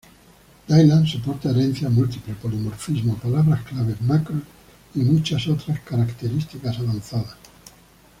[0.69, 4.41] Dylan soporta herencia múltiple, polimorfismo, palabras clave, macros,
[4.95, 7.35] y muchas otras características avanzadas.